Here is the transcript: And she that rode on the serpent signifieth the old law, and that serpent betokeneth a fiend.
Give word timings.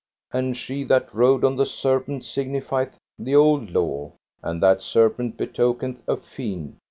And 0.31 0.57
she 0.57 0.83
that 0.85 1.13
rode 1.13 1.43
on 1.43 1.57
the 1.57 1.65
serpent 1.67 2.25
signifieth 2.25 2.97
the 3.19 3.35
old 3.35 3.69
law, 3.69 4.13
and 4.41 4.59
that 4.63 4.81
serpent 4.81 5.37
betokeneth 5.37 5.99
a 6.07 6.17
fiend. 6.17 6.77